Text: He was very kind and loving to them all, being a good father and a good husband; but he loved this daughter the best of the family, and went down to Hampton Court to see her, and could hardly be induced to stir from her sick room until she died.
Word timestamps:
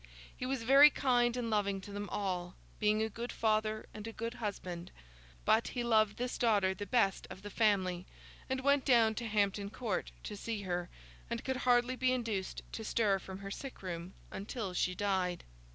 He 0.35 0.47
was 0.47 0.63
very 0.63 0.89
kind 0.89 1.37
and 1.37 1.51
loving 1.51 1.79
to 1.81 1.91
them 1.91 2.09
all, 2.09 2.55
being 2.79 3.03
a 3.03 3.07
good 3.09 3.31
father 3.31 3.85
and 3.93 4.07
a 4.07 4.11
good 4.11 4.33
husband; 4.33 4.89
but 5.45 5.67
he 5.67 5.83
loved 5.83 6.17
this 6.17 6.39
daughter 6.39 6.73
the 6.73 6.87
best 6.87 7.27
of 7.29 7.43
the 7.43 7.51
family, 7.51 8.07
and 8.49 8.61
went 8.61 8.83
down 8.83 9.13
to 9.13 9.27
Hampton 9.27 9.69
Court 9.69 10.11
to 10.23 10.35
see 10.35 10.63
her, 10.63 10.89
and 11.29 11.43
could 11.43 11.57
hardly 11.57 11.95
be 11.95 12.13
induced 12.13 12.63
to 12.71 12.83
stir 12.83 13.19
from 13.19 13.37
her 13.41 13.51
sick 13.51 13.83
room 13.83 14.15
until 14.31 14.73
she 14.73 14.95
died. 14.95 15.43